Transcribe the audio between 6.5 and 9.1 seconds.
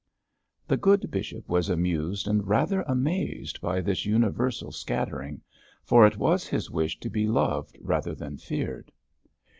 wish to be loved rather than feared.